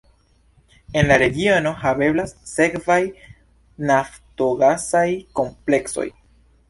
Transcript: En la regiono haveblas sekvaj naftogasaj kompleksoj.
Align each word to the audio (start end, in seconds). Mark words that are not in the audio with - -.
En 1.01 1.09
la 1.09 1.17
regiono 1.23 1.73
haveblas 1.81 2.33
sekvaj 2.53 2.99
naftogasaj 3.93 5.07
kompleksoj. 5.43 6.09